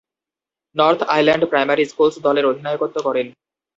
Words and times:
North 0.75 0.99
Island 1.07 1.43
primary 1.51 1.83
schools 1.85 2.15
দলের 2.19 2.45
অধিনায়কত্ব 2.45 2.97
করেন। 3.03 3.27